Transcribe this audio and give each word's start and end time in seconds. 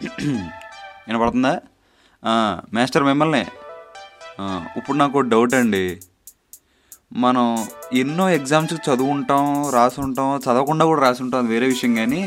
వినపడుతుందా? 1.06 1.52
మాస్టర్ 2.74 3.04
మిమ్మల్ని. 3.04 3.40
ఇప్పుడు 4.76 4.96
నాకు 4.96 5.18
ఒక 5.18 5.26
డౌట్ 5.26 5.54
అండి. 5.54 5.84
మనం 7.12 7.44
ఎన్నో 7.92 8.30
ఎగ్జామ్స్ 8.30 8.74
చదువుంటాం 8.88 9.44
రాసుంటాం 9.70 10.36
చదవకుండా 10.36 10.84
కూడా 10.84 11.02
రాసుంటాం 11.02 11.40
అది 11.40 11.48
వేరే 11.48 11.66
విషయం 11.66 11.94
కానీ 11.94 12.22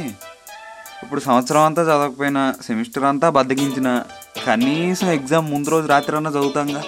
ఇప్పుడు 1.03 1.21
సంవత్సరం 1.21 1.61
అంతా 1.61 1.81
చదవకపోయినా 1.81 2.55
సెమిస్టర్ 2.61 3.03
అంతా 3.03 3.29
బద్దకించిన 3.29 3.89
కనీసం 4.47 5.11
ఎగ్జామ్ 5.11 5.51
ముందు 5.51 5.69
రోజు 5.69 5.87
రాత్రి 5.87 6.15
అన్నా 6.15 6.29
చదువుతాంగా. 6.29 6.81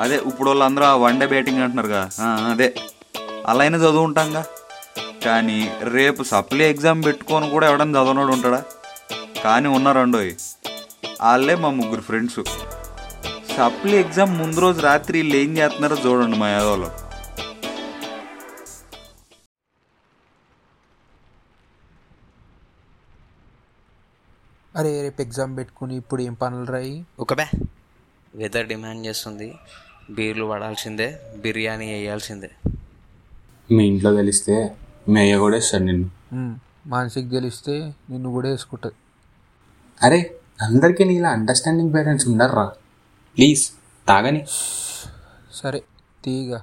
అదే 0.00 0.16
ఇప్పుడు 0.26 0.48
వాళ్ళందరూ 0.50 0.96
వన్ 0.96 1.20
డే 1.20 1.26
బ్యాటింగ్ 1.26 1.62
అంటున్నారుగా. 1.62 2.02
అదే. 2.52 2.68
అలా 3.46 3.60
అయినా 3.60 3.78
చదువుకుంటాంగా 3.78 4.42
కానీ 5.24 5.58
రేపు 5.96 6.22
సప్లీ 6.22 6.64
ఎగ్జామ్ 6.64 7.04
పెట్టుకొని 7.04 7.50
కూడా 7.50 7.68
ఎవడన్నా 7.68 8.02
చదవనోడు 8.02 8.32
ఉంటాడా? 8.32 8.60
కానీ 9.44 9.68
ఉన్నారండోయ్ 9.76 10.32
వాళ్ళే 11.22 11.54
మా 11.62 11.70
ముగ్గురు 11.78 12.02
ఫ్రెండ్స్. 12.08 12.40
సప్లీ 13.56 13.96
ఎగ్జామ్ 14.04 14.32
ముందు 14.38 14.60
రోజు 14.64 14.80
రాత్రి 14.88 15.16
వీళ్ళు 15.18 15.36
ఏం 15.44 15.50
చేస్తున్నారో 15.58 15.96
చూడండి 16.04 16.36
మా 16.42 16.48
యాదవ్లో. 16.54 16.88
అరే 24.78 24.92
రేపు 25.02 25.20
ఎగ్జామ్ 25.22 25.52
పెట్టుకుని 25.58 25.94
ఇప్పుడు 26.02 26.20
ఏం 26.28 26.34
పనులు 26.42 26.68
రాయి? 26.74 26.94
ఒక 27.24 27.34
బ్యా 27.40 27.48
వెదర్ 28.34 28.66
డిమాండ్ 28.72 29.02
చేస్తుంది. 29.06 29.48
బీర్లు 30.16 30.46
పడాల్సిందే 30.52 31.08
బిర్యానీ 31.44 31.86
వేయాల్సిందే. 31.92 32.50
మీ 33.74 33.82
ఇంట్లో 33.90 34.10
తెలిస్తే 34.20 34.56
మీ 35.08 35.18
అయ్య 35.20 35.36
కూడా 35.44 35.56
ఇస్తాడు 35.62 35.84
నిన్ను. 35.90 36.08
మానసిక్ 36.94 37.30
తెలిస్తే 37.38 37.74
నిన్ను 38.10 38.28
కూడా 38.36 38.48
వేసుకుంటుంది. 38.54 38.98
అరే 40.02 40.34
అందరికీ 40.60 41.04
నీలా 41.04 41.28
అండర్స్టాండింగ్ 41.28 41.94
పేరెంట్స్ 41.94 42.28
ఉండర్రా 42.28 42.64
ప్లీజ్ 43.36 43.70
తాగని. 44.08 44.46
సరే 45.52 45.82
తీగా. 46.24 46.60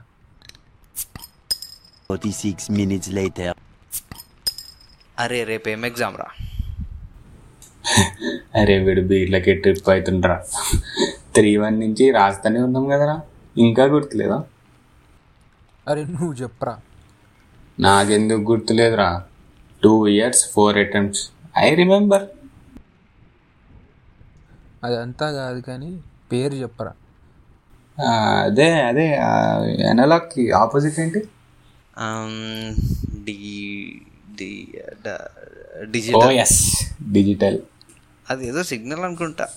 46 2.12 2.72
minutes 2.78 3.08
later. 3.18 3.54
అరే 5.20 5.44
రేపు 5.44 5.70
ఏం 5.70 5.86
ఎగ్జామ్ 5.86 6.18
రా? 6.18 6.28
అరే 8.56 8.78
వీడు 8.78 9.02
బీర్లకి 9.02 9.54
ట్రిప్ 9.54 9.90
అవుతుండ్రా 9.90 10.44
త్రీ 11.36 11.58
వన్ 11.58 11.80
నుంచి 11.80 12.12
రాస్తానే 12.12 12.60
ఉన్నాం 12.62 12.86
కదరా. 12.90 13.22
ఇంకా 13.58 13.84
గుర్తులేదా? 13.84 14.44
అరే 15.88 16.04
నువ్వు 16.04 16.34
చెప్పరా. 16.34 16.80
నాకెందుకు 17.80 18.52
గుర్తులేదురా. 18.52 19.26
Two 19.84 20.08
years 20.08 20.54
four 20.54 20.78
attempts 20.78 21.30
I 21.58 21.76
remember 21.76 22.24
అదంతా 24.84 25.32
కాదు 25.32 25.60
కానీ 25.60 25.90
పేరు 26.32 26.54
చెప్పరా. 26.54 26.94
అదే 28.44 28.82
అదే 28.82 29.06
ఎనలాక్కి 29.90 30.52
ఆపోజిట్ 30.52 31.00
ఏంటి? 31.00 31.20
డిజిటల్. 35.92 36.32
ఎస్ 36.44 36.60
డిజిటల్ 37.12 37.60
అది 38.30 38.48
ఏదో 38.48 38.64
సిగ్నల్ 38.64 39.04
అనుకుంటా. 39.04 39.48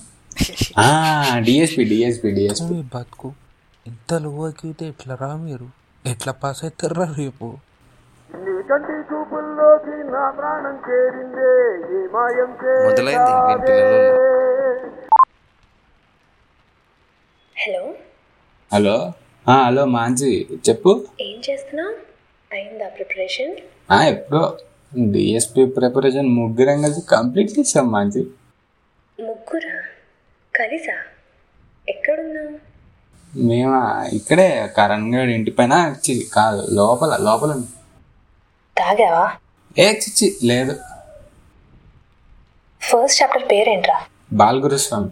డిఎస్పి 1.39 1.85
డిఎస్పి 1.85 2.31
డిఎస్పి 2.31 2.77
బతుకు 2.95 3.29
ఇంత 3.87 4.15
లోకితే 4.15 4.85
ఎట్లా 4.87 5.15
రా 5.21 5.31
మీరు? 5.37 5.69
ఎట్లా 6.07 6.33
పాస్ 6.33 6.65
అవుతారా 6.65 7.07
రేపు? 7.19 7.49
మొదలైంది 12.87 13.33
హలో 13.41 13.91
హలో? 18.75 19.13
హలో 19.49 19.85
మాంజీ 19.85 20.47
చెప్పు. 20.69 21.07
ఏం 21.21 21.43
చేస్తున్నావు? 21.51 21.95
అయిందా 22.53 22.89
ప్రిపరేషన్? 22.89 23.57
ఎప్పుడో 24.07 24.59
డిఎస్పి 25.11 25.67
ప్రిపరేషన్ 25.67 26.29
ముగ్గురం 26.29 26.83
కలిసి 26.83 27.01
కంప్లీట్ 27.01 27.59
చేసాం 27.59 27.93
మాంజీ. 27.93 28.21
ముగ్గురా? 29.21 29.83
కలిసా? 30.55 30.97
ఎక్కడున్నావు? 31.89 32.59
మేము 33.47 34.05
ఇక్కడే 34.17 34.75
కరణ్ 34.77 35.15
గడ్ 35.15 35.31
ఇంటి 35.31 35.51
పైన 35.51 35.95
చి 36.05 36.27
కాదు 36.33 36.67
లోపల 36.71 37.17
లోపల. 37.17 37.63
తాగావా? 38.79 39.33
ఏ 39.79 39.93
చిచ్చి 39.93 40.37
లేదు. 40.45 40.77
ఫస్ట్ 42.83 43.23
చాప్టర్ 43.23 43.51
పేరేంట్రా? 43.51 44.07
బాలగురుస్వామి. 44.33 45.11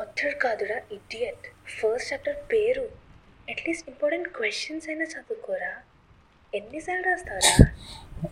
ఆథర్ 0.00 0.34
కాదురా 0.34 0.76
ఇడియట్. 0.92 1.49
ఫస్ట్ 1.78 2.12
చాప్టర్ 2.12 2.52
పేరు. 2.52 2.84
అట్లీస్ట్ 3.50 3.88
ఇంపార్టెంట్ 3.88 4.28
క్వశ్చన్స్ 4.28 4.88
అయినా 4.88 5.04
చదువుకోరా. 5.04 5.72
ఎన్నిసార్లు 6.54 7.02
రాస్తావరా? 7.02 7.66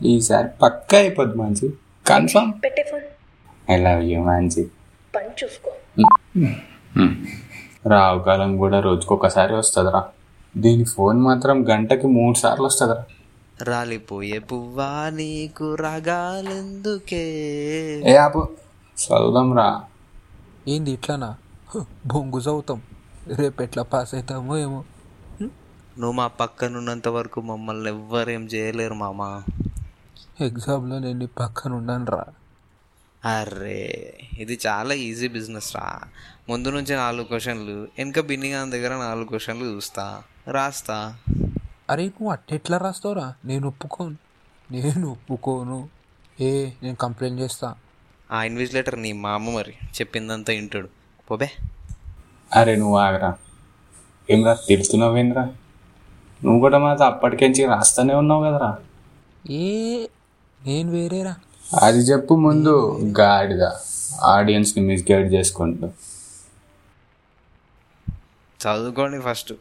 ఈసారి 0.02 0.48
పక్కా 0.62 0.98
అయిపోద్ది 0.98 1.38
మాంజీ 1.38 1.68
కన్ఫర్మ్ 2.06 2.52
పెట్టే 2.64 2.82
phone. 2.82 3.06
I 3.70 3.76
love 3.76 4.02
you 4.04 4.22
Manji 4.22 4.64
పని 5.16 5.30
చూసుకో. 5.44 5.70
రావు 7.88 8.18
కాలం 8.20 8.56
కూడా 8.56 8.80
రోజుకొకసారి 8.80 9.54
వస్తుందిరా. 9.54 10.08
దీని 10.56 10.84
ఫోన్ 10.84 11.18
మాత్రం 11.20 11.68
గంటకి 11.68 12.06
మూడు 12.06 12.38
సార్లు 12.38 12.64
వస్తుందిరా. 12.64 13.04
రాలిపోయే 13.62 14.38
పువ్వా 14.38 15.10
నీకు 15.14 15.74
రాగాలెందుకే? 15.74 17.24
ఏ 18.06 18.16
ఆపు. 18.16 18.48
చదువుదాం 18.96 19.56
రా 19.56 19.82
ఏంది 20.68 20.90
ఇట్లానా? 20.90 21.36
హ్, 21.70 21.84
బొంగు 22.06 22.38
చదువుతాం. 22.38 22.82
రేపు 23.36 23.62
ఎట్లా 23.62 23.82
పాస్ 23.82 24.14
అవుతామో 24.14 24.58
ఏమో. 24.58 24.84
నువ్వు 25.98 26.12
మా 26.12 26.26
పక్కనున్నంత 26.26 27.08
వరకు 27.08 27.40
మమ్మల్ని 27.40 27.90
ఎవ్వరేం 27.90 28.44
చేయలేరు 28.44 28.94
మామా. 28.94 29.44
ఎగ్జామ్లో 30.40 30.98
నేను 30.98 31.18
నీ 31.18 31.26
పక్కన 31.26 31.72
ఉన్నాను 31.72 32.06
రా 32.06 32.24
అరే 33.24 34.18
ఇది 34.38 34.58
చాలా 34.66 34.94
ఈజీ 34.94 35.28
బిజినెస్ 35.28 35.76
రా. 35.76 36.00
ముందు 36.48 36.68
నుంచి 36.68 36.96
నాలుగు 36.96 37.24
క్వశ్చన్లు 37.24 37.72
వెనక 37.72 38.20
బిన్నిగా 38.20 38.64
దగ్గర 38.64 38.96
నాలుగు 38.96 39.24
క్వశ్చన్లు 39.24 39.64
చూస్తా 39.64 40.22
రాస్తా. 40.48 41.16
అరే 41.90 42.04
నువ్వు 42.04 42.30
అట్టెట్లా 42.30 42.78
రాస్తావురా? 42.78 43.34
నేను 43.44 43.68
ఒప్పుకోను. 43.68 44.16
నేను 44.70 45.10
ఒప్పుకోను. 45.10 45.88
ఏ 46.40 46.70
నేను 46.82 46.96
కంప్లైంట్ 46.96 47.40
చేస్తా. 47.40 47.74
ఆ 48.30 48.42
ఇన్విజిలేటర్ 48.42 49.02
నీ 49.02 49.12
మా 49.12 49.30
అమ్మ 49.30 49.50
మరి 49.50 49.72
చెప్పిందంతా 49.72 50.52
వింటాడు. 50.52 50.88
పోబే. 51.30 51.50
అరే 52.56 52.76
నువ్వు 52.76 52.96
ఆగరా. 52.98 53.34
ఏమరా 54.30 54.54
తెలుస్తున్నావేంద్రా 54.68 55.42
నువ్వు 56.44 56.60
కూడా 56.60 56.78
మాతో 56.78 57.04
అప్పటికెంచి 57.04 57.64
రాస్తానే 57.66 58.14
ఉన్నావు 58.14 58.44
కదరా. 58.44 58.76
ఏ 59.50 60.06
నేను 60.66 60.90
వేరేరా. 60.90 61.34
అది 61.82 61.98
చెప్పు 61.98 62.34
ముందు 62.34 63.00
గాడిద. 63.20 63.70
ఆడియన్స్ని 64.22 64.84
మిస్గైడ్ 64.84 65.32
చేసుకుంటూ. 65.32 65.86
చదువుకోండి 68.60 69.20
ఫస్ట్. 69.20 69.52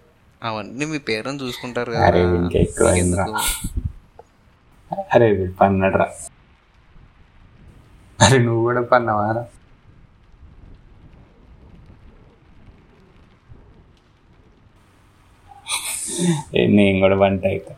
అవన్నీ 0.44 0.86
మీ 0.86 0.98
పేరెంట్స్ 0.98 1.48
చూసుకుంటారు 1.48 1.92
అరే 1.92 2.24
కదా 2.24 2.36
ఇంకా 2.36 2.60
ఎక్కువ? 2.60 2.88
అరే 5.16 5.48
పన్నడ్రా. 5.62 6.08
అరే 8.26 8.38
నువ్వు 8.38 8.62
కూడా 8.62 8.82
పన్నావారా? 8.82 9.46
నేను 16.78 16.98
కూడా 17.00 17.16
వంట 17.16 17.46
అయితే. 17.46 17.74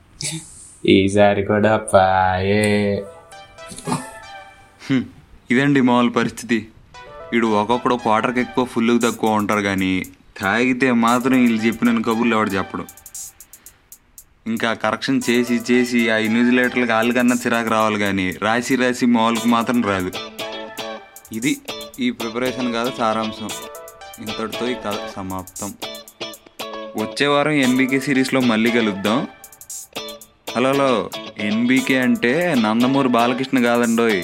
ఈసారి 0.90 1.42
కూడా 1.44 1.78
పాయే 1.78 2.66
ఇదండి 5.52 5.82
మామూలు 5.82 6.12
పరిస్థితి? 6.20 6.58
వీడు 7.32 7.48
ఒక్కొక్కడు 7.62 7.96
క్వార్టర్కి 7.96 8.40
ఎక్కువ 8.46 8.66
ఫుల్కి 8.66 9.02
తక్కువ 9.06 9.40
ఉంటారు 9.40 9.62
కానీ 9.62 9.92
తాగితే 10.40 10.92
మాత్రం 11.06 11.38
వీళ్ళు 11.44 11.62
చెప్పిన 11.66 12.02
కబుర్లు 12.08 12.36
ఎవడు 12.36 12.52
చెప్పడం. 12.58 12.88
ఇంకా 14.48 14.70
కరెక్షన్ 14.84 15.22
చేసి 15.30 15.56
చేసి 15.70 16.00
ఆ 16.14 16.18
ఇన్విజిలేటర్లకు 16.28 16.92
వాళ్ళకన్నా 16.92 17.36
చిరాకు 17.44 17.70
రావాలి 17.70 18.00
కానీ 18.00 18.28
రాసి 18.46 18.76
రాసి 18.76 19.06
మామూలుకు 19.16 19.48
మాత్రం 19.48 19.82
రాదు. 19.92 20.12
ఇది 21.38 21.54
ఈ 22.00 22.10
ప్రిపరేషన్ 22.12 22.74
కాదు 22.74 22.94
సారాంశం. 23.00 23.52
ఇంతటితో 24.24 24.68
ఈ 24.74 24.76
కథ 24.86 24.98
సమాప్తం. 25.16 25.72
వచ్చే 26.98 27.28
వారం 27.28 27.52
ఎన్బీకే 27.52 28.00
సిరీస్లో 28.00 28.42
మళ్ళీ 28.42 28.72
కలుద్దాం. 28.72 29.28
Hello 30.56 30.70
hello. 30.70 31.10
ఎన్బీకే 31.38 32.00
అంటే 32.00 32.56
నందమూరి 32.60 33.08
బాలకృష్ణ 33.08 33.60
కాదండోయ్. 33.60 34.24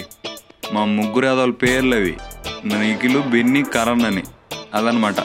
మా 0.73 0.85
ముగ్గురు 0.85 1.25
యాదవుల 1.25 1.51
పేర్లు 1.51 1.95
అవి 1.95 2.17
నిఖిలు 2.65 3.19
బెన్ని 3.19 3.63
కరణ్ 3.63 4.01
అని. 4.01 4.23
అదనమాట. 4.73 5.15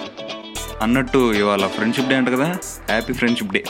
అన్నట్టు 0.83 1.33
ఇవాళ 1.33 1.67
ఫ్రెండ్షిప్ 1.67 2.09
డే 2.09 2.15
అంట 2.15 2.29
కదా? 2.29 2.59
Happy 2.89 3.13
friendship 3.13 3.53
day. 3.53 3.65